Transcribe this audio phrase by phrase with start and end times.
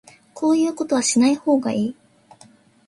[0.33, 1.95] こういうことはしない方がいい